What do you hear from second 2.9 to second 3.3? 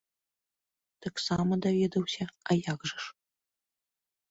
жа ж!